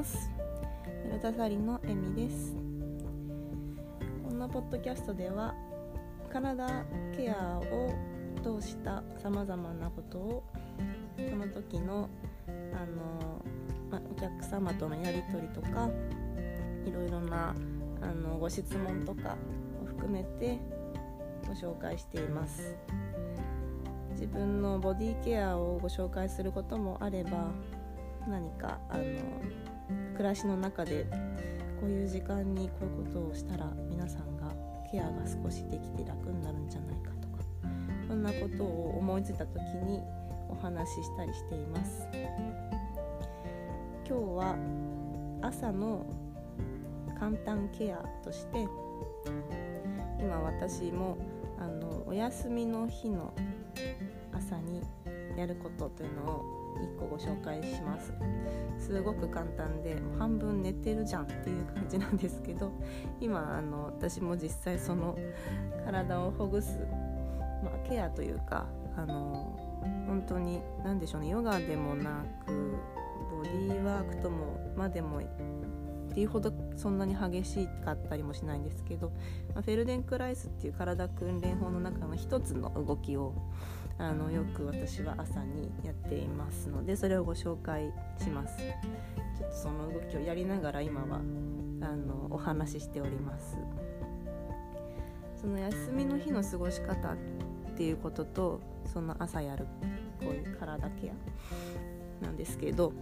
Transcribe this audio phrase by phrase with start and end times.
[0.00, 0.30] ます。
[1.04, 2.56] メルタサリのエミです。
[4.26, 5.54] このポッドキャストでは
[6.32, 7.92] 体ケアを
[8.42, 10.42] 通したさまざまなことを
[11.18, 12.08] その時の
[12.48, 13.44] あの、
[13.90, 15.90] ま、お客様とのやり取りとか
[16.86, 17.54] いろいろな
[18.00, 19.36] あのご質問とか
[19.82, 20.58] を含めて
[21.46, 22.74] ご紹介しています。
[24.12, 27.50] 自分のボディケアをご紹介することもあれば
[28.26, 29.04] 何かあの
[30.14, 31.06] 暮らしの中で
[31.80, 34.54] こういう時間にこういうことをしたら皆さんが
[34.90, 37.44] ケアが少しできて楽になるんじゃないかとか
[38.08, 40.00] そんなことを思いついた時に
[40.48, 42.08] お話ししたりしています。
[44.08, 44.56] 今日は
[45.40, 46.04] 朝の
[47.18, 48.66] 簡単ケアとして
[50.18, 51.16] 今私も
[51.58, 53.32] あのお休みの日の
[54.32, 54.82] 朝に
[55.36, 58.12] やることというのを1個ご紹介します。
[58.80, 62.72] すごく簡単で半分寝てるじゃんっていう感じなんですけど
[63.20, 65.16] 今あの私も実際その
[65.84, 66.78] 体をほぐす、
[67.62, 69.54] まあ、ケアというかあの
[70.06, 72.52] 本当に何でしょうねヨガでもなく
[73.30, 79.12] ボディーワークともまでもっていうほどそんなに激しかったりもしないんですけど、
[79.54, 83.34] まあ、フェルデンクライスっていう体訓練法の中の一つの動きを
[84.00, 88.56] あのよく私は朝にやっていますのでそれをご紹介します。
[89.36, 91.20] ちょっとその動きをやりながら今は
[91.82, 93.58] あのお話ししております。
[95.36, 97.16] その休みの日の過ごし方っ
[97.76, 99.66] ていうこととその朝やる
[100.18, 101.12] こういう体ケ
[102.22, 102.92] アなんですけど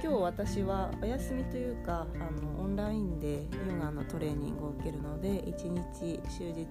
[0.00, 6.68] 日私はお休みというかあのオンラインでヨガのトレーニングを受けるので1日終日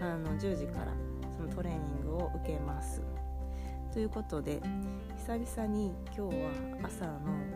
[0.00, 0.92] あの10時から
[1.48, 3.02] トレーニングを受けます。
[3.92, 4.60] ということで
[5.16, 6.50] 久々に今日は
[6.82, 7.12] 朝の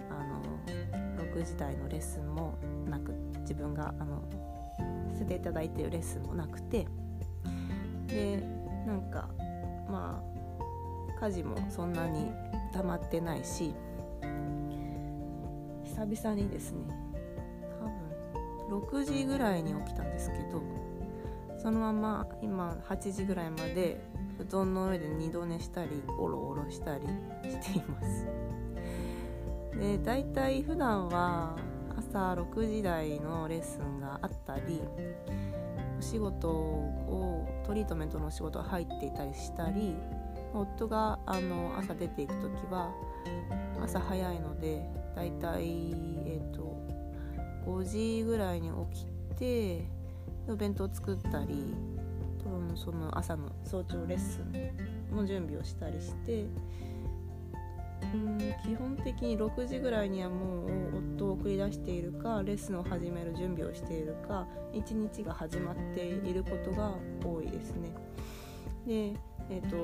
[0.09, 2.55] あの6時台のレッスンも
[2.89, 4.23] なく自分があの
[5.13, 6.87] させていただいているレッスンもなくて
[8.07, 8.41] で
[8.87, 9.29] なんか
[9.91, 12.31] まあ家事もそんなに
[12.73, 13.75] 溜まってないし
[15.83, 16.79] 久々にですね
[18.71, 20.63] 多分6時ぐらいに起きたんですけど
[21.59, 24.01] そのまま今8時ぐらいまで
[24.39, 27.07] 布団の上で二度寝したりおろおろしたり
[27.51, 28.27] しています。
[29.77, 31.57] でだいたい普段は
[31.97, 34.81] 朝6時台のレッスンがあったり
[35.99, 39.95] お仕事をトリートメントのお仕事が入っていたりしたり
[40.55, 42.93] 夫があの朝出ていく時は
[43.83, 45.93] 朝早いのでだいたい
[46.27, 46.77] えっ、ー、と
[47.67, 47.85] 5
[48.19, 49.98] 時ぐらいに起きて
[50.49, 51.75] お弁当作ったり
[52.43, 56.47] 多分その朝の早朝レッスンの準備をしたりして
[58.15, 60.71] うん基本的に6時ぐらいにはもう
[61.17, 66.95] 夫を送り出しているかレッスンを始める準備をしているか一日が始まっていることが
[67.25, 67.91] 多いですね。
[68.87, 69.19] で
[69.51, 69.77] えっ、ー、と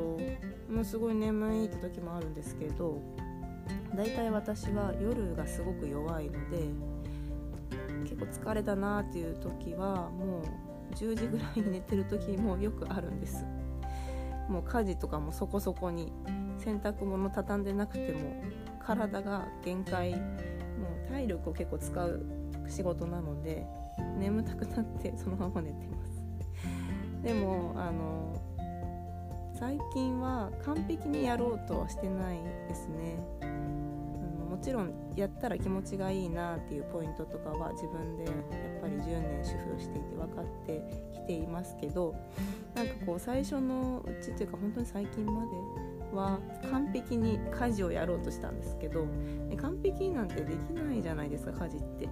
[0.73, 3.01] もうすごい眠いって時もあるんですけど
[3.95, 6.59] 大体私は夜がすごく弱いので
[8.04, 10.42] 結構疲れたなっていう時はも
[10.91, 13.44] う10時ぐらいに寝てる時もよくあるんです。
[14.48, 16.12] もう家事とかもそこそこに
[16.59, 18.42] 洗濯物畳んでなくても
[18.84, 20.12] 体が限界。
[20.12, 20.19] も
[21.06, 22.26] う体力を結構使う
[22.69, 23.66] 仕事なので
[24.19, 26.25] 眠たくなってそのまま寝てます。
[27.22, 28.34] でもあの
[29.54, 33.19] 最近は完璧にやろうとはしてないですね。
[34.54, 38.34] もちろんやったら気持ちがいいなっていうポイントとかは自分でやっ
[38.81, 40.82] ぱり10年主婦をしていて分かって
[41.12, 42.15] きていますけど
[42.75, 46.38] なんかこう最初のうちっていうか本当に最近までは
[46.70, 49.06] 完璧に家事をやろうとしたんですけど
[49.60, 52.09] 完璧なんてできないじゃないですか家事って。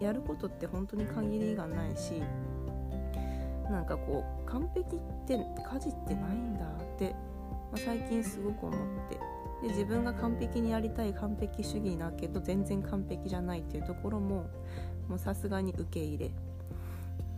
[0.00, 2.22] やることって本当に限りがないし
[3.68, 7.10] なんかこう完璧って家事ってないんだって、
[7.72, 9.37] まあ、最近すごく思って。
[9.62, 14.48] で自分が完璧にやりたい完璧主義だけど全然完璧じゃないっていうところも
[15.16, 16.30] さすがに受け入れ。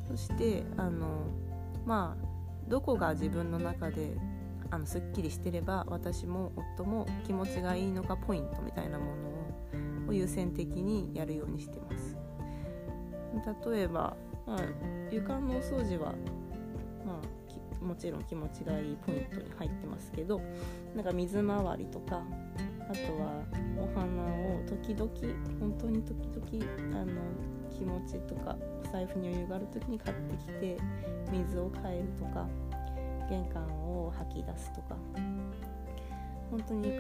[0.08, 1.26] そしてあの
[1.87, 4.17] まあどこが自分の中で
[4.70, 12.17] あのすっきりしてれば私も夫も気持ちがいいのかポイントみたいなものを優先的にやるようにしてます。
[13.70, 14.58] 例えば、まあ、
[15.11, 16.14] 床のお掃除は
[17.06, 17.39] まあ
[17.81, 20.41] もちろん気持ちがいいポイントに入ってますけど
[20.94, 22.23] なんか水回りとか
[22.88, 23.43] あとは
[23.79, 25.11] お花を時々
[25.59, 27.12] 本当に時々あの
[27.71, 30.77] 気持ちとかお財布に余裕がある時に買ってきて
[31.31, 32.47] 水を変えるとか
[33.29, 34.97] 玄関を吐き出すとか
[36.50, 36.93] 本当に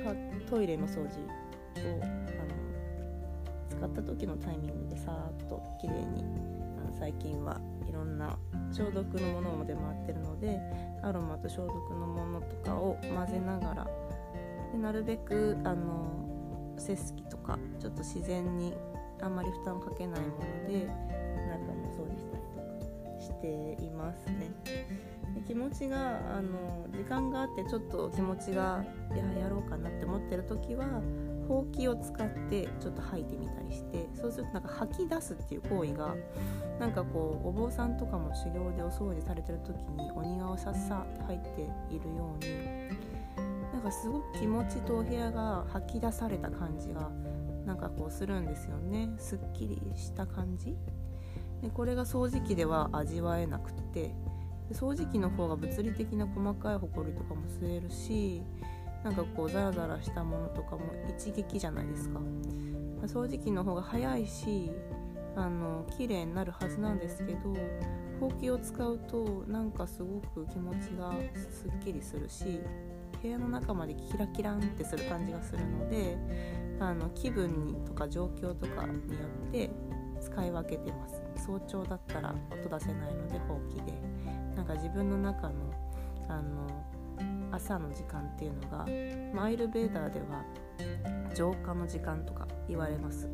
[0.48, 1.20] トイレの掃除
[1.84, 2.60] をあの
[3.68, 6.24] 使った時のタイミングでさーっと綺麗に
[6.78, 8.38] あの最近はいろんな
[8.72, 10.60] 消毒のものも出回ってるので
[11.02, 13.86] アロマと消毒のものとかを混ぜながら
[14.72, 18.74] でなるべくあのセスキとかちょっと自然に
[19.20, 24.50] あんまり負担をかけないもので中も掃除したりとかしていますね。
[25.34, 28.84] で気持ちがあの時間があってちょっと気持ちが
[29.14, 31.02] いややろうかなって思ってる時は
[31.50, 36.14] ほうきを使ってちょっと吐いてみたりしてそうするとなんか吐き出すっていう行為が
[36.78, 41.62] なんかこうお坊さんとかも修行でお掃除されてる時にお庭をさっさって入って
[41.92, 42.88] いるように
[43.72, 47.10] なんかすごく気持ちとお部屋が吐き出された感じが
[47.66, 49.10] なんかこうするんですよね。
[49.18, 50.76] すっきりした感じ。
[51.62, 54.14] でこれが掃除機では味わえなくって
[54.72, 58.42] 掃除機の方が物理的な細かいほこりとかも吸えるし
[59.04, 60.82] なんかこうザラザラしたものとかも
[61.18, 62.20] 一撃じゃないですか。
[63.06, 64.70] 掃除機の方が早いし
[65.36, 67.54] あの綺麗になるはずなんですけど
[68.20, 72.60] ほうきを使うとなんかすごく気持ちがすっきりするし
[73.22, 76.18] 部屋の中までキラキランってする感じがするので
[76.78, 79.70] あの気分にとか状況とかによって
[80.20, 81.22] 使い分けてます。
[81.46, 84.20] 早朝だったら音出せないのでほうきで。
[84.56, 85.54] なんか自分の中の
[86.28, 86.66] あの
[87.52, 88.86] 朝の時間っていうのが
[89.34, 90.44] マイルベーダーでは
[91.34, 93.28] 浄化の時間とか言われます。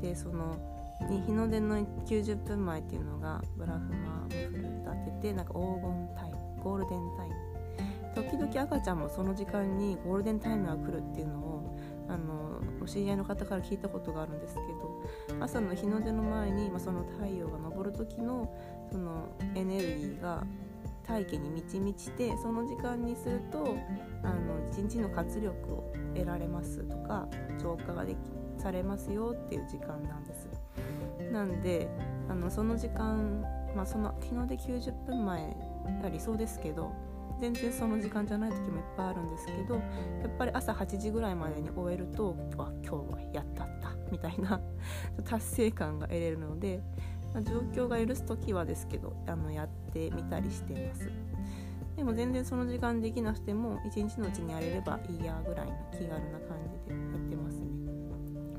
[0.00, 0.56] でその
[1.08, 7.40] 日の出の90分前っていうのがブラフマムフル立ててなんか黄金タイムゴールデンタイム。
[8.14, 11.78] 時々赤ちゃんもその時間にゴールデンタイムが来るっていうのを
[12.08, 18.52] あのお知り合いの方から聞いたことがあるんですけど朝の日の出の前に、まあ、その太陽が昇る時の
[18.90, 20.44] そのエネルギーが
[21.10, 23.76] 大気に満ち満ちてその時間にすると
[24.22, 27.26] あの一日の活力を得られますとか
[27.60, 28.18] 浄化ができ
[28.58, 30.48] されますよっていう時間なんです。
[31.32, 31.88] なんで
[32.28, 33.42] あのその時間、
[33.74, 35.56] まあ、その日の出90分前
[36.00, 36.92] が理想ですけど
[37.40, 39.80] 全然その時間じゃない時もいっぱいあるんですけどや
[40.26, 44.60] っぱり朝8時ぐらいまでに終えるとあ今日はやったったみたいな
[45.24, 46.82] 達成感が得れるので
[47.34, 51.10] ま、状況が許す時はですけどあのやってみたりしてます。
[51.96, 57.66] でも全然その時間できなくても一日のうちにやれればいいやぐらいの気軽な感じでやってますね。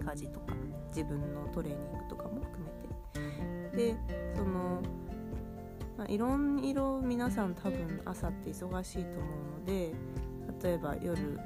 [0.06, 0.54] 家事とか
[0.90, 2.72] 自分のトレーニングとかも含めて。
[3.76, 3.96] で
[4.36, 4.82] その、
[5.98, 9.94] まあ、いろんいろ皆さん多分朝って忙しいと思うので
[10.62, 11.40] 例えば夜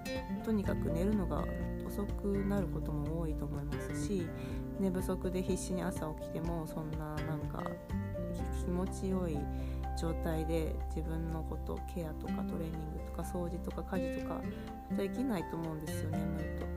[0.43, 1.45] とにかく寝るのが
[1.87, 4.27] 遅くなることも多いと思いますし
[4.79, 7.63] 寝不足で必死に朝起きてもそんななんか
[8.63, 9.37] 気持ちよい
[9.99, 14.41] 状態で自分のことケアとかトレーニングとか掃除とか家事とか
[14.97, 16.75] できないと思うんですよ眠いと。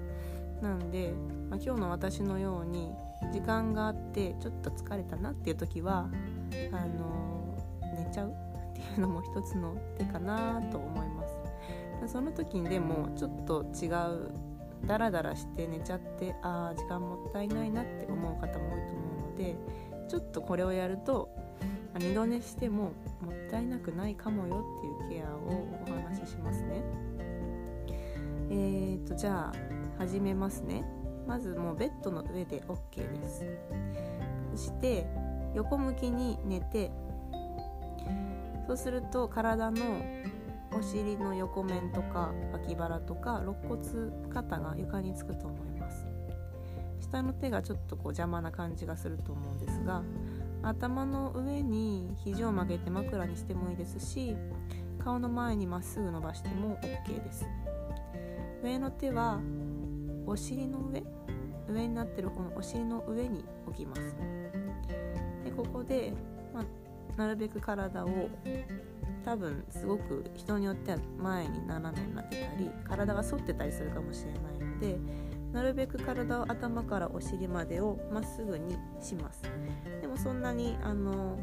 [0.62, 1.12] なんで、
[1.48, 2.92] まあ、今日の私のように
[3.32, 6.08] 時間があってちょっと疲れたなっていう時は
[6.72, 7.56] あの
[7.96, 8.30] 寝ちゃう
[8.70, 12.12] っていうのも一つの手かなと思います。
[12.12, 14.30] その時にでもちょっと違う
[14.86, 19.56] ダラダラして寝ちゃってああ時間もったいないなって思う方も多いと思うので
[20.08, 21.28] ちょっとこれをやると
[21.98, 26.82] 二度寝してももったいなくないかもよっていうケアをお話ししますね。
[28.50, 30.84] えーとじゃあ始めますね。
[31.26, 33.44] まずもうベッドの上で OK です。
[34.52, 35.06] そして
[35.54, 36.90] 横向きに寝て
[38.66, 39.80] そうすると体の
[40.72, 46.06] お尻の横面とか脇腹とか肋骨肩が床につくと思います。
[47.00, 50.02] 下の手がちょっとこう邪魔な感じがすると思うんですが
[50.62, 54.36] 頭の上に肘を曲げて枕にしてもいいですし
[54.98, 57.46] 顔の前にまっすぐ伸ばしても OK です。
[58.62, 59.40] 上の手は
[60.26, 61.02] お尻の上
[61.68, 64.16] 上になってるこのお尻の上に置きます。
[65.44, 66.12] でここで、
[66.52, 66.64] まあ、
[67.16, 68.08] なるべく体を
[69.28, 74.98] 多分すごく人によっては前に斜めになってたり体が反ってたりするかもしれないので
[75.52, 79.42] なるべく体を頭からお尻までをまっすぐにします。
[80.00, 81.38] でもそんなにあの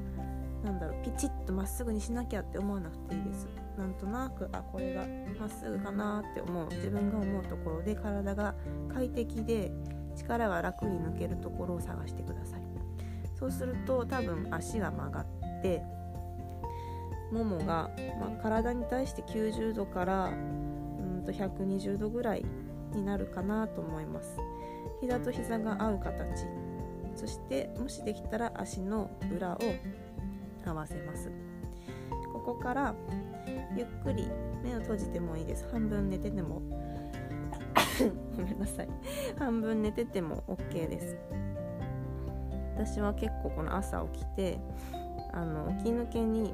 [0.63, 3.47] なんだろうピチッとまっすぐにしなきゃって思わなくていいです。
[3.77, 5.05] なんとなくあこれが
[5.39, 8.55] まっすぐかなって思う自分が思うところで体が
[8.91, 9.71] 快適で
[10.15, 12.61] 力が楽に抜けるところを探してください。
[13.35, 15.25] そうすると多分足が曲がっ
[15.61, 15.83] て
[17.31, 17.89] ももが、
[18.19, 22.45] まあ、体に対して90度からうんと120度ぐらい
[22.93, 24.37] になるかなと思います。
[25.01, 26.45] 膝と膝が合う形。
[27.15, 29.59] そしてもしできたら足の裏を
[30.65, 31.31] 合わせます。
[32.33, 32.95] ここから
[33.75, 34.27] ゆっくり
[34.63, 35.67] 目を閉じてもいいです。
[35.71, 36.61] 半分寝てでも。
[38.35, 38.89] ごめんなさい。
[39.37, 41.17] 半分寝てても OK です。
[42.75, 44.59] 私は結構この朝起きて
[45.31, 46.53] あの起き抜けに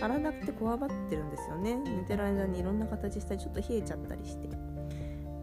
[0.00, 1.76] 体ってこわばってるんですよね。
[1.76, 4.48] 寝てる間にいろんな形したりちょっと冷えちゃったりして。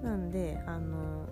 [0.04, 1.28] なんであの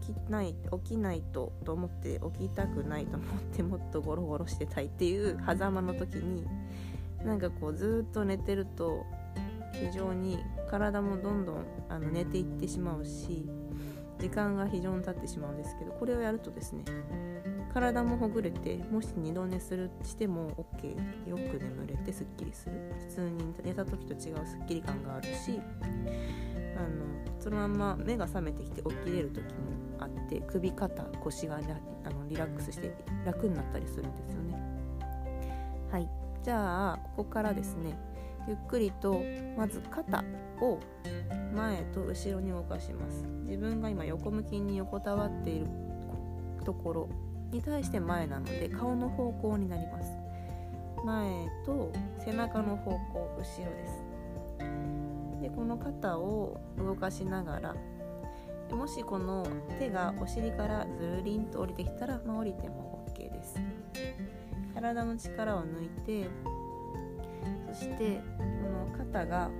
[0.00, 0.54] 起きない
[0.84, 6.44] 起きないとと思って起きたくないと思ってもっとゴロゴロしてたいっていう狭間の時に
[7.24, 9.04] なんかこうずっと寝てると
[9.72, 13.46] 非常に体もどんどんあの寝ていってしまうし
[14.18, 16.84] 時間が非常に経ってしまうんですけどこれをやるとですね
[17.76, 22.94] 体もほぐれてもし二度寝するしても OK よく眠れてすっきりする。
[23.10, 25.60] 普通に寝た時と違うすっきり感があるし
[26.74, 27.04] あの
[27.38, 29.50] そのまま目が覚めてきて起きれる時も
[29.98, 32.94] あって首肩腰があのリラックスして
[33.26, 34.58] 楽になったりするんですよね。
[35.92, 36.08] はい。
[36.42, 37.98] じゃあここからですね
[38.48, 39.20] ゆっくりと
[39.54, 40.24] まず肩
[40.62, 40.78] を
[41.54, 43.22] 前と後ろに動かします。
[43.44, 45.66] 自分が今横向きに横たわっている
[46.64, 47.08] ところ
[47.50, 50.10] に対して前なので顔の方向になります。
[51.04, 54.06] 前と背中の方向後ろです。
[55.40, 57.74] でこの肩を動かしながら
[58.70, 59.46] もしこの
[59.78, 63.60] 手がお尻からずるりんと降りてきたら、まあ、降りても OK です。
[64.74, 66.28] 体の力を抜いて
[67.72, 69.50] そしてこの肩が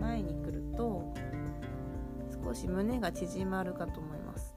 [0.00, 1.14] 前に来ると
[2.44, 4.54] 少し胸が縮まるかと思います。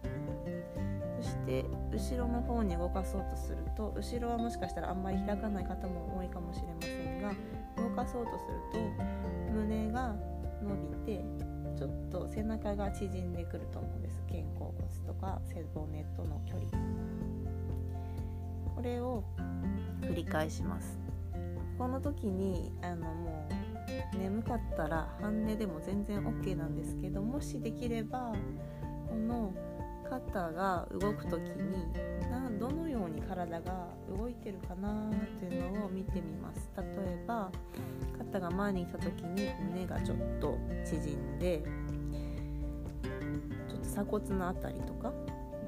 [1.21, 1.65] そして
[1.97, 7.33] 後ろの方に動かそうとすると後ろはもしかしたらあんまり開かない方も多いかもしれませんが
[7.75, 10.15] 動かそうとすると胸が
[10.61, 10.75] 伸
[11.05, 11.25] びて
[11.75, 14.23] ちょっと背中が縮んでくると思うんです。
[14.27, 14.73] 肩甲骨
[15.07, 16.65] とか背骨との距離。
[18.75, 19.23] これを
[20.01, 20.99] 繰り返します。
[21.77, 23.47] この時にあのも
[24.15, 28.33] う眠かったら半寝でも全然 OK なんですけどもしできれば
[29.07, 29.53] この
[30.09, 31.91] 肩が動く時に
[32.29, 36.69] などのように体が動いてるかなっていうのを見てみます。
[36.77, 37.51] 例えば
[38.17, 41.63] 肩が前に来た時に胸がちょっと縮んで
[43.67, 45.13] ちょっと鎖骨の辺りとか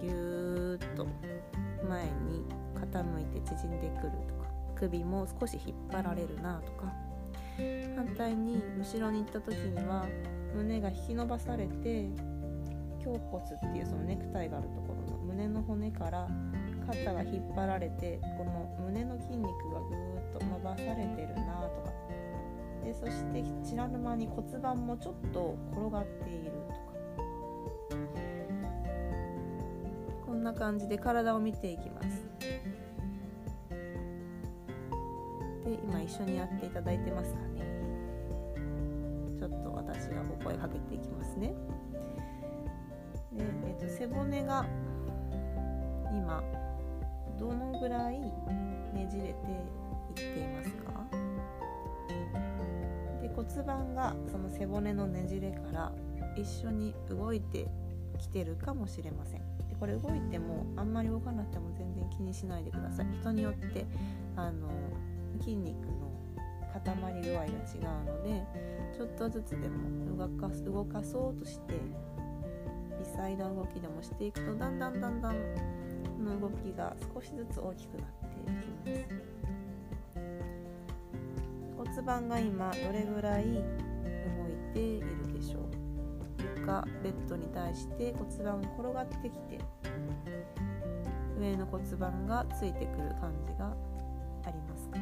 [0.01, 1.07] ぎゅーっと
[1.87, 6.93] 前に傾いて縮んでくるとか首も少し引っ張られるなとか
[7.95, 10.05] 反対に後ろに行った時には
[10.55, 12.07] 胸が引き伸ばされて
[13.05, 16.27] 胸骨っていうそのネクタイがあるところの胸の骨から
[16.87, 21.93] 肩が引っ張られてこの胸の筋肉がぐーっと伸ばされてるなとか。
[22.83, 26.79] でそして知らぬ間に骨盤もちょっと転がっているとか。
[30.25, 32.25] こんな感じで体を見ていきます
[35.65, 37.61] で今一緒にやっていただいてますかね。
[39.37, 41.53] ちょっと私がお声かけていきますね。
[43.33, 44.65] で、えーと、背骨が
[46.11, 46.43] 今
[47.39, 51.05] どのぐらいねじれていっていますか？
[53.21, 55.91] で骨盤がその背骨のねじれから
[56.35, 57.67] 一緒に動いて
[58.17, 59.41] きてるかもしれません。
[59.69, 63.07] でこれ動いてもあんまり動かなくても全然気にしないでください。
[63.21, 63.85] 人によって
[64.35, 64.67] あの
[65.39, 66.09] 筋肉の
[66.73, 67.51] 固まり具合が違う
[68.05, 68.43] ので
[68.97, 71.75] ちょっとずつでも動かす動かそうとして
[73.19, 75.35] 微細な動きでもしていくとだんだんだんだん
[76.23, 79.29] の動きが少しずつ大きくなっていきます
[81.77, 83.61] 骨盤が今どれぐらい動い
[84.73, 85.63] ているでしょう
[86.59, 89.59] 床ベッドに対して骨盤が転がってきて
[91.37, 93.73] 上の骨盤がついてくる感じが
[94.45, 94.97] ありますか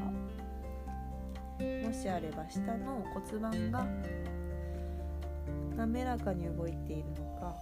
[1.88, 3.86] もしあれば下の骨盤が
[5.78, 7.56] 滑らかに動いているのか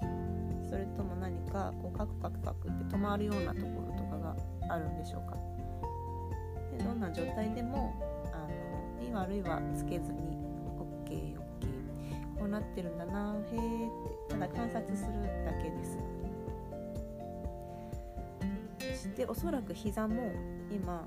[0.67, 4.36] それとも何かこうカクカクカクって止まるようなところとかが
[4.69, 5.38] あるんでしょうか。
[6.77, 7.93] でどんな状態でも
[8.34, 8.48] あ
[9.00, 10.38] のいい悪いはつけずに
[11.05, 11.36] OKOK
[12.39, 13.91] こうなってるんだなへーっ
[14.27, 15.12] てただ観察する
[15.45, 15.98] だけです。
[18.79, 20.31] そしておそらく膝も
[20.72, 21.05] 今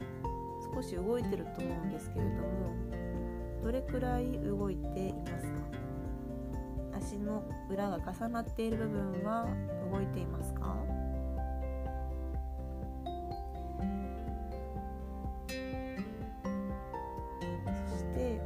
[0.75, 2.75] 少し動いてると思うんですけれども
[3.63, 5.48] どれくらい動いています
[7.09, 9.49] 足の裏が重なっている部分は
[9.91, 10.77] 動いていますか？
[17.89, 18.39] そして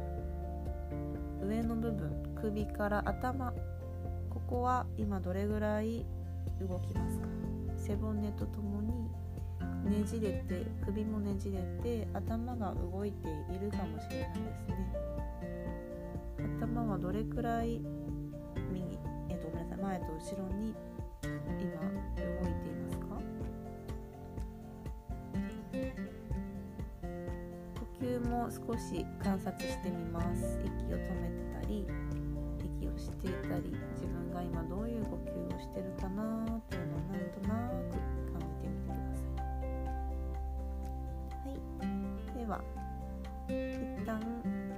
[1.45, 3.53] 上の部分首から頭。
[4.29, 6.05] ここは今どれぐらい
[6.61, 7.27] 動きますか？
[7.75, 9.09] 背骨とともに
[9.89, 14.93] ねじれて首もねじれて頭が動いているかもしれないですね。
[16.61, 17.81] 頭はどれくらい
[19.83, 20.73] 前と後ろに
[21.59, 23.03] 今動いていますか？
[27.79, 30.57] 呼吸も少し観察してみます。
[30.63, 31.85] 息を止めてたり
[32.79, 33.63] 息をしていたり
[33.95, 37.91] 自分が今どういう呼吸をしてるかなっていうのをなんとなく
[38.31, 39.21] 感じてみてくださ
[41.49, 41.49] い。
[41.49, 42.39] はい。
[42.39, 42.63] では
[43.49, 43.51] 一
[44.05, 44.09] 旦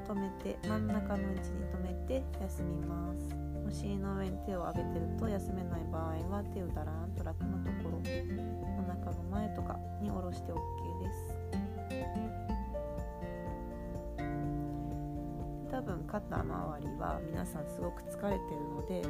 [0.07, 3.44] 止めて真ん中の位置に止めて休みます。
[3.67, 11.55] お尻の上に手を上げてると休めない場合は手をだらーんと楽なところお腹の前とかに下ろして OK です。
[15.75, 19.01] 多分肩周りは皆さんすごく疲れてるので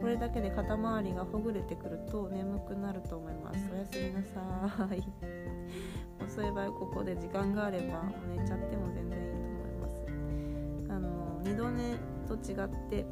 [0.00, 3.58] これだけで肩周りがほぐれてくると眠くなると思います。
[3.72, 5.02] おやすみなさい。
[6.24, 10.06] 遅いう場合ここで時間があれば寝ちゃっても全然いいと思います。
[10.88, 11.96] あの二度寝
[12.28, 13.04] と違って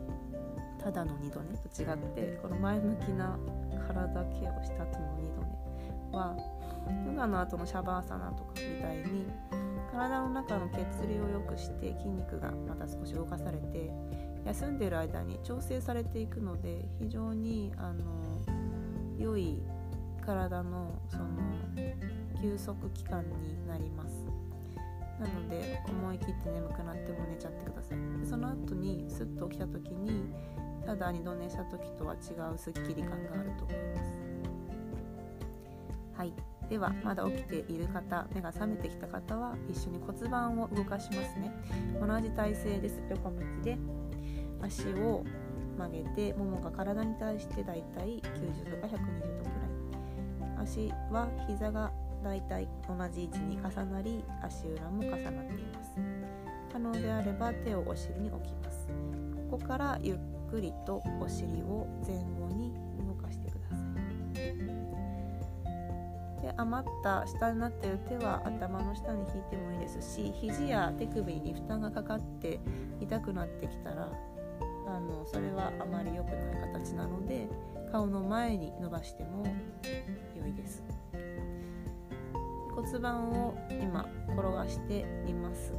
[0.83, 1.57] ただの二度寝？
[1.57, 3.39] と違ってこの前向きな
[3.87, 5.43] 体ケアをした後の二度
[6.13, 6.37] 寝は
[7.07, 9.27] ヨガの後のシャバーサナとかみたいに
[9.93, 13.91] 体の中の血流を良くして筋肉がまた少し動かされて
[14.45, 18.03] 休んでいる間に調整されていくので非常にあの
[19.19, 19.63] 良い
[20.25, 21.25] 体のその
[22.41, 24.27] 休息期間になります。
[25.21, 27.99] なので思い切って眠くなっても寝ちゃってください。
[28.27, 30.33] その後にスッと起きた時に
[30.87, 34.23] ただ二度寝した時とは違うスッキリ感があると思います。
[36.17, 36.33] はい。
[36.69, 41.53] ではまだ起きている方目が覚めてきた方は一緒に骨盤を動かしますね。
[42.01, 43.03] 同じ体勢です。
[43.11, 43.79] 横向きで
[44.63, 45.25] 足を
[45.77, 49.51] 曲げてももが体に対してだいたい90度か120度く
[50.49, 50.63] らい。
[50.63, 55.91] 足は膝がだいたい同じ位置に重なり足裏も重なっています。
[56.73, 58.89] 可能であれば手をお尻に置きます。
[59.51, 60.19] ここからゆっ
[60.53, 62.75] くりとお尻を前後に
[63.09, 64.43] 動かしてください。
[66.43, 72.61] で余った下になっている手は頭の下に引いてもいいですし肘や手首に負担がかかって
[73.01, 74.11] 痛くなってきたら
[74.89, 77.49] あのそれはあまり良くない形なので
[77.91, 79.47] 顔の前に伸ばしても
[80.37, 80.83] 良いです。
[82.75, 85.73] 骨盤を今転がしています。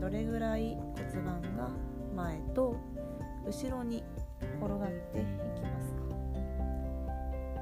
[0.00, 1.70] どれぐらい骨盤が
[2.14, 2.74] 前と
[3.46, 4.02] 後ろに
[4.60, 5.24] 転がってい
[5.54, 6.02] きますか。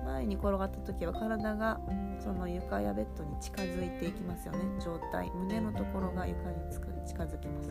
[0.05, 1.81] 前に転がった時は体が
[2.19, 4.61] その床やベッドに近づいていきますよね。
[4.85, 7.71] 状態胸のところが床につく近づきます。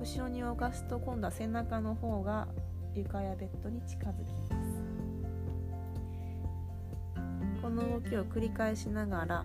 [0.00, 2.48] 後ろに動かすと今度は背中の方が
[2.94, 4.82] 床やベッドに近づきます。
[7.62, 9.44] この動きを繰り返しながら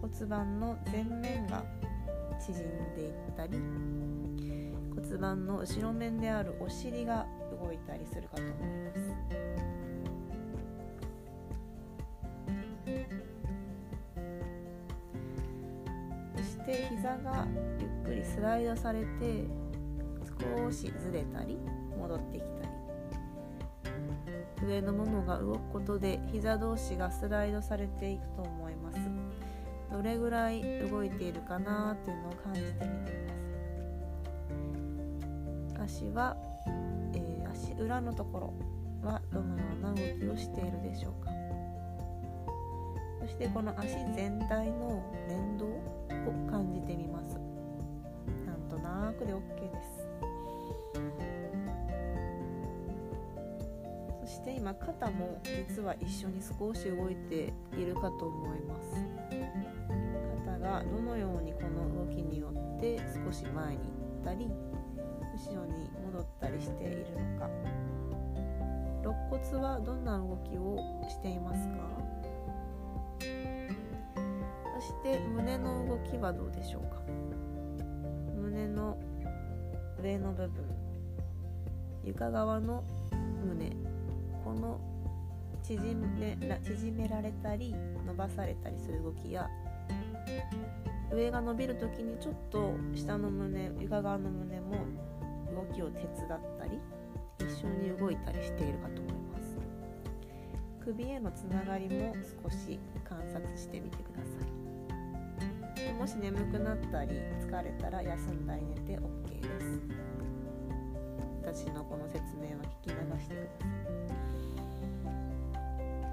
[0.00, 1.62] 骨盤の前面が
[2.40, 3.58] 縮んでいったり
[5.10, 7.26] 骨盤の後ろ面であるお尻が
[7.60, 9.00] 動いたりするかと思います
[16.36, 17.44] そして膝が
[17.80, 19.48] ゆっくりスライドされて
[20.64, 21.58] 少しずれたり
[21.98, 22.62] 戻ってきた
[24.62, 28.98] り上のももが動くことで膝同士がスライドされていくと思います。
[29.90, 33.10] どれぐらい動いているかなっていうのを感じてみて。
[33.14, 33.29] ください
[35.84, 36.36] 足は、
[37.14, 38.52] えー、足裏のとこ
[39.02, 41.30] ろはどのような動きをしているでしょうか。
[43.20, 45.70] そしてこの足全体の連動を
[46.50, 47.38] 感じてみます。
[48.46, 50.06] なんとなくで OK です。
[54.20, 59.06] そして今肩も実は一緒に少し動いているかと思います。
[60.46, 64.50] 肩がどのようにこの動きによって少し前に行ったり
[65.40, 67.48] 後ろに戻ったりしているのか。
[69.02, 70.76] 肋骨はどんな動きを
[71.08, 71.76] していますか？
[74.78, 77.00] そして胸の動きはどうでしょうか？
[78.36, 78.98] 胸の
[80.02, 80.64] 上の部分。
[82.04, 82.84] 床側の
[83.42, 83.70] 胸。
[84.44, 84.78] この
[85.62, 87.74] 縮め縮められたり
[88.06, 89.48] 伸ばされたりする動きや
[91.12, 94.76] 上が伸びる時にちょっと下の胸床側の胸も
[95.54, 96.08] 動きを手伝っ
[96.58, 96.80] たり
[97.38, 99.58] 一緒に動いたりしているかと思います。
[100.84, 104.50] 首へのつながりも少し観察してみてください。
[105.94, 109.80] もし眠くなったり疲れたら休んだり寝て OK です。
[111.42, 113.64] 私のこの説明は聞き流してくださ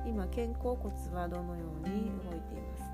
[0.06, 0.10] い。
[0.10, 2.88] 今肩甲骨はどのように動いていますか？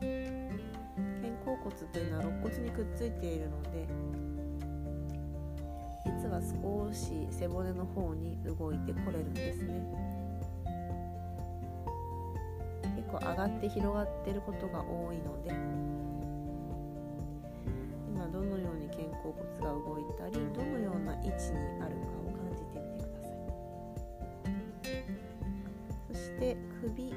[0.00, 3.86] 肩甲骨というのは肋骨にくっついているので
[6.26, 9.80] 実は少し背骨の方に動いてこれるんですね。
[12.96, 15.50] 結構上がって広がってることが多いので
[18.08, 24.94] 今どのように肩甲骨が動いたりどのような位置にあるかを感じてみてください。
[26.08, 27.14] そして首。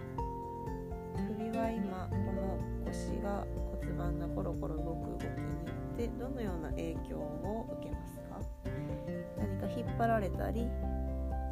[1.15, 3.43] 首は今この腰が
[3.81, 8.28] 骨盤がコロコロ動く動きによってどのような影響を受けますか何か？
[9.75, 10.67] 引っ張られたり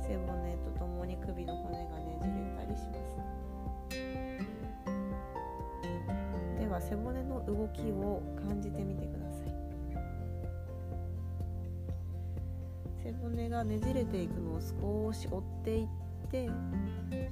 [0.08, 3.18] 背骨とともに首の骨がねじれたりします。
[6.60, 9.54] では背骨の動きを感じてみてください。
[13.04, 15.88] 背骨がねじれていくのを少し追っていっ
[16.30, 16.50] て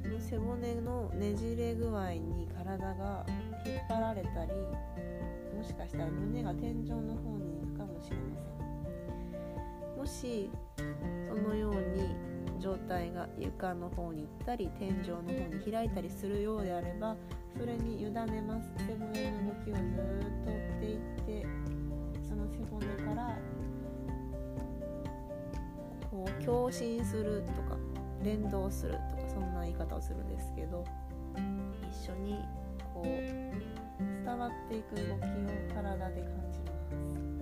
[0.01, 3.25] その背骨のねじれ具合に体が
[3.65, 4.51] 引っ張られたり
[5.55, 8.54] もしかしたら胸が天井の方に行くかもしれません。
[10.05, 10.51] もし
[11.27, 12.15] そのように
[12.61, 17.15] 状態が床の方に行ったり天井の方に開いたりするようであれば
[17.57, 18.69] それに委ねます。
[18.85, 19.85] 背骨の動きをずっ
[20.45, 20.99] と追っていっ
[21.41, 21.47] て
[22.29, 23.35] その背骨から
[26.11, 27.75] こう共振するとか
[28.23, 30.85] 連動するとかそんな言い方をするんですけど
[31.91, 32.45] 一緒に
[32.93, 33.05] こう
[34.23, 35.15] 伝わっていく動きを
[35.73, 36.75] 体で感じま
[37.31, 37.34] す。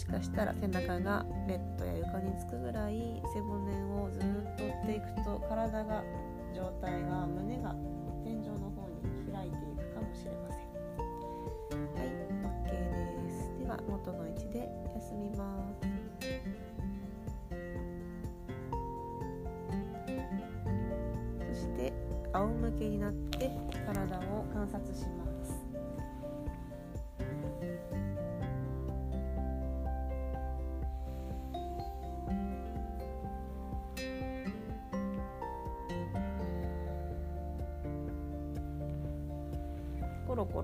[0.00, 4.22] しかしたら背中がベッドや床につくぐらい背骨をずっ
[4.56, 6.02] と追っていくと体が
[6.56, 7.74] 状態が胸が
[8.24, 9.50] 天井の方に開い。
[9.50, 10.70] ていくかもしれません
[11.84, 12.08] はい。
[12.64, 12.72] OK
[13.24, 13.52] です。
[13.60, 15.86] では元の位置で休みます。
[21.52, 21.92] そして
[22.32, 23.50] 仰向けになって
[23.86, 25.19] 体を観察します。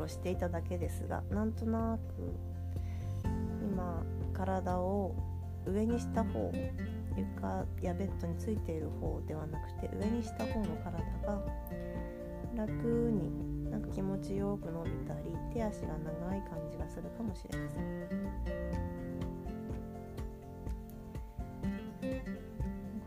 [0.06, 2.00] コロコロしていただけですがなんとなく
[3.62, 5.14] 今体を
[5.66, 6.52] 上にした方
[7.16, 11.42] 床やベッドについている方ではなくて上にした方の体が
[12.54, 17.82] 楽になんか気持ちよく伸びたり手足が長い感じがするかもしれません。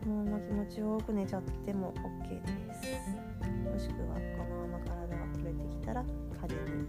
[0.02, 2.82] このまま気持ちよく寝ちゃっても OK です。
[3.64, 6.04] もしくはこのまま体が触れてきたら
[6.54, 6.86] 風に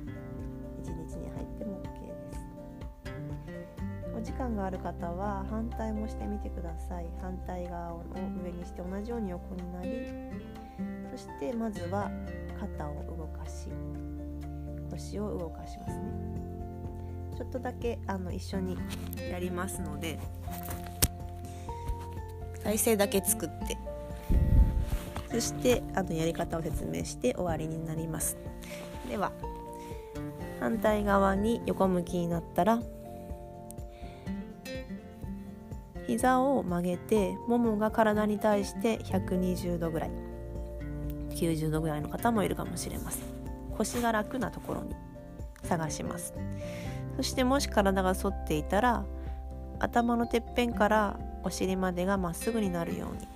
[0.82, 2.42] 一日に入っても OK です。
[4.18, 7.06] お時間がある方は反対もしてみてください。
[7.22, 9.90] 反対側を上にして同じように横になり
[11.12, 12.12] そしてまずは
[12.60, 13.68] 肩を動かし
[14.92, 16.06] 腰を動かしますね。
[17.38, 18.78] ちょっとだけあの一緒に
[19.30, 20.20] やりますので
[22.64, 23.78] 体勢だけ作って。
[25.32, 28.36] そしてあのやり方を説明して終わりになります。
[29.10, 29.32] では
[30.60, 32.80] 反対側に横向きになったら
[36.08, 40.12] 膝を曲げてももが体に対して120度ぐらい
[41.30, 43.24] 90度ぐらいの方もいるかもしれません。
[43.78, 44.94] 腰が楽なところに
[45.64, 46.34] 探します。
[47.18, 49.06] そしてもし体が反っていたら
[49.80, 53.28] 頭のてっぺんからお尻までがまっすぐになるように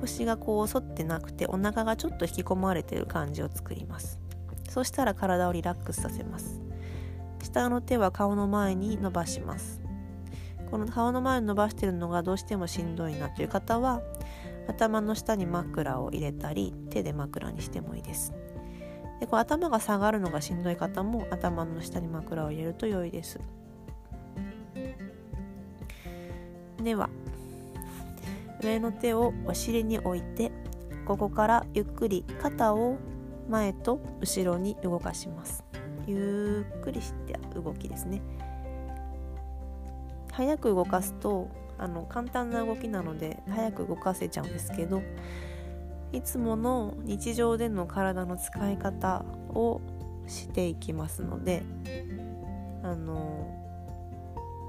[0.00, 4.20] 腰がこう反ってなくてお腹がちょっと引き込まれてる感じを作ります。
[4.68, 6.60] そしたら体をリラックスさせます。
[7.42, 9.80] 下の手は顔の前に伸ばします。
[10.70, 14.02] この顔の前に伸ばしてるのがどうしてもしんどいなという方は
[14.68, 18.32] 頭の下に枕を入れたり手で枕にしてもいいです。
[19.20, 23.40] でこう頭が下がるのがしんどい方も頭の下に枕を入れると良いです。
[26.82, 27.08] では
[28.62, 30.52] 上の手をお尻に置いて
[31.06, 32.98] ここからゆっくり肩を
[33.48, 35.64] 前と後ろに動かします。
[36.06, 38.20] ゆっくりした動きですね。
[40.32, 45.02] 早く動かすとあの簡単な動きなので早く動かせちゃうんですけど
[46.12, 49.80] いつもの日常での体の使い方を
[50.26, 51.62] していきますので
[52.82, 53.50] あの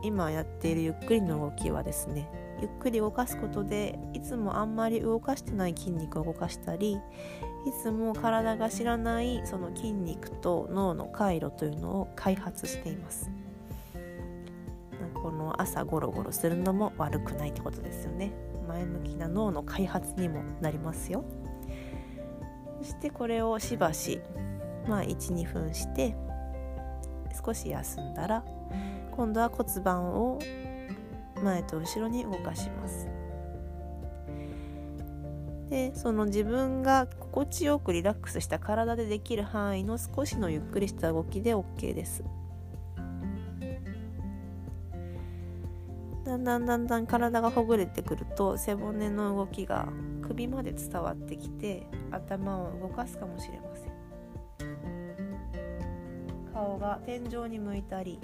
[0.03, 6.99] 今やっているゆっくりの動きはですねゆっくり動かすことでいつもあんまり動かしてない筋肉を動かしたりい
[7.83, 13.29] つも体が知らないその筋肉と脳の回路というのを開発しています。
[15.21, 18.31] この朝ゴロゴロするのも悪くないってことですよね。
[18.67, 21.25] 前向きな脳の開発にもなりますよ。
[22.81, 24.21] そしてこれをしばし
[24.87, 26.15] まあ12分して
[27.45, 28.45] 少し休んだら
[29.11, 30.39] 今度は骨盤を
[31.43, 33.07] 前と後ろに動かします。
[35.69, 42.23] でその自分が心地よくリラックスした体でできる範囲の少しのゆっくりした動きで OK です。
[46.23, 49.87] だんだんだんだん体がほぐれてくると背骨の動きが
[50.21, 53.97] 首まで伝わってきて頭を動かすかもしれません。
[56.53, 58.19] 顔が天井に向いたり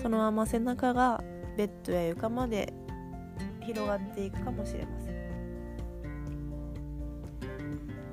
[0.00, 1.22] そのまま背中が
[1.56, 2.72] ベッドや床まで
[3.60, 5.16] 広がっていくかもしれません。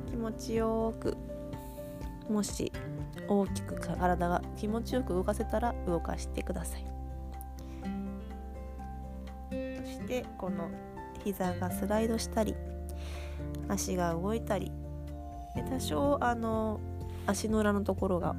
[0.09, 1.17] 気持ちよく
[2.29, 2.71] もし
[3.27, 6.85] 大きく体が気持ちよく動かせたら動かしてください。
[9.51, 10.69] そしてこの
[11.23, 12.55] 膝がスライドしたり
[13.67, 14.71] 足が動いたり
[15.55, 16.79] で多少あの
[17.25, 18.35] 足の裏のところが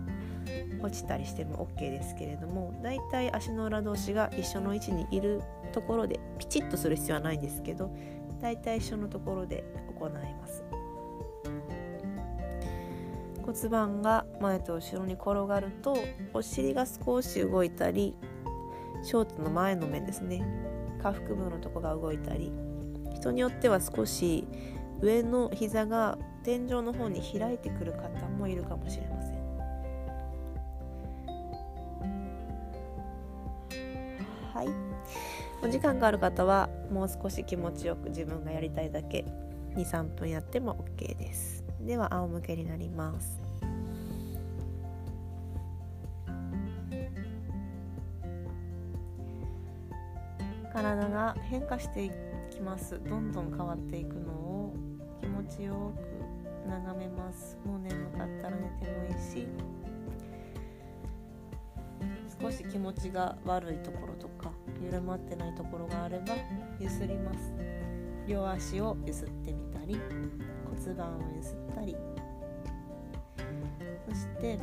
[0.83, 7.91] 落ちたりしても OK ですけれどもだいたい足の裏同士が一緒の位置にいるところでピチッとする必要はないんですけど
[8.41, 9.65] だいたい一緒のところで
[9.99, 10.65] 行います。
[13.45, 15.97] 骨盤が前と後ろに転がると
[16.33, 18.17] お尻が少し動いたり
[19.03, 20.43] ショーツの前の面ですね
[20.99, 22.51] 下腹部のとこが動いたり
[23.15, 24.49] 人によっては少し
[25.01, 29.14] 上の膝が天井の方に開いてくる方もいるかもしれません。
[35.65, 39.25] お時間がある方はもう少し気持ちよく自分がやりたいだけ
[39.77, 41.65] 23分やっても OK です。
[41.81, 43.41] では仰向けになります。
[50.71, 52.11] 体が変化してい
[52.51, 53.01] きます。
[53.09, 54.75] どんどん変わっていくのを
[55.23, 57.57] 気持ちよく眺めます。
[57.65, 59.49] もう眠かったら寝てもいいし
[62.41, 64.51] 少し気持ちが悪いところとか
[64.83, 66.35] 緩まってないところがあれば
[66.79, 67.53] ゆすります。
[68.27, 69.99] 両足をゆすってみたり
[70.65, 71.97] 骨盤をゆすったり。
[74.09, 74.59] そして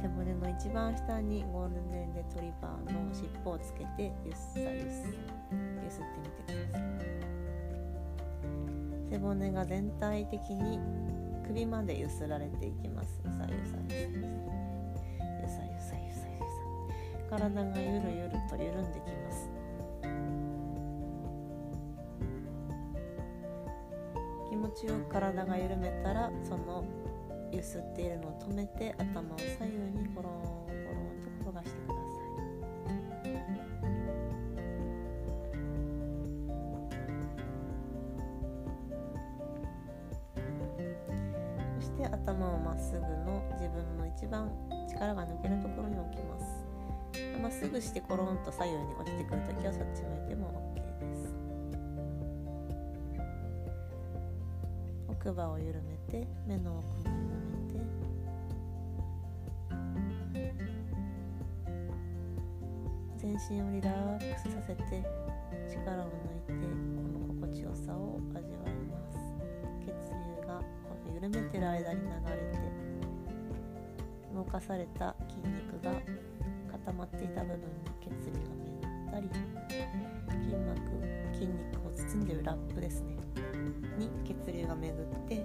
[0.00, 4.70] 背骨の一番下にゴールデンレトリバーの尻尾をつけてゆっさゆっ
[5.84, 6.82] ゆすってみてください。
[9.10, 10.78] 背骨が全体的に
[11.46, 13.20] 首までゆすられていきます。
[13.24, 14.53] ゆさゆさゆさゆさ。
[17.36, 19.50] 体がゆるゆると緩んできます。
[24.48, 26.84] 気持ちよく体が緩めたらその
[27.50, 31.10] ゆすっているのを止めて頭を左右にゴロンゴロン
[31.42, 32.24] と転がしてください。
[41.80, 44.48] そして頭をまっすぐの自分の一番
[44.88, 46.63] 力が抜けるところに置きます。
[47.44, 51.34] まっすぐしてコロンと左右に落ちてくるときはそっち向いても OK です。
[55.08, 57.84] 奥歯を緩めて目の奥も緩めて
[63.18, 65.04] 全身をリラックスさせて
[65.70, 66.64] 力を抜いて
[66.96, 69.18] この心地よさを味わいます。
[69.84, 72.58] 血流がこの緩めてる間に流れて
[74.34, 75.92] 動かされた筋肉が
[77.04, 77.66] まっていた部分に
[78.00, 79.28] 血流が巡ったり
[80.42, 80.80] 筋膜
[81.34, 83.16] 筋肉を包んでるラップですね。
[83.98, 85.44] に血流が巡って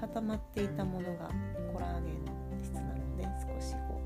[0.00, 1.30] 固まっていたものが
[1.72, 4.00] コラーゲン質なので少しこ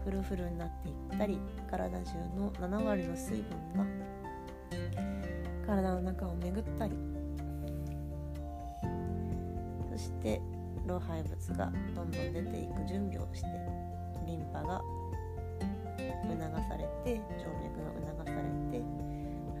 [0.00, 1.38] うフルフルになっていったり
[1.70, 3.86] 体中の7割の水分が
[5.66, 6.94] 体の中を巡ったり。
[9.90, 10.40] そして
[10.86, 13.46] 老廃物がどんどん出ていく準備をして
[14.26, 14.82] リンパが
[16.24, 18.82] 促されて静脈が促されて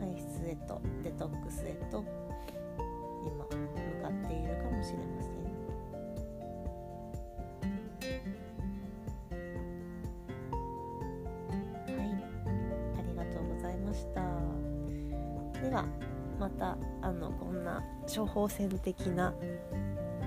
[0.00, 2.04] 排出へとデトックスへと
[3.24, 3.50] 今向
[4.02, 5.34] かっているかもしれません。
[11.96, 12.06] はい、
[12.98, 14.20] ありがとうございました。
[15.60, 15.86] では
[16.38, 17.82] またあのこんな
[18.14, 19.32] 処方箋的な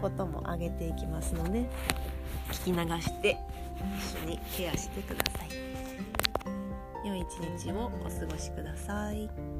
[0.02, 1.70] ことも挙げていきますので
[2.52, 3.38] 聞き流して
[3.98, 5.67] 一緒にケアしてください。
[7.08, 9.57] 良い一日をお過ごしください。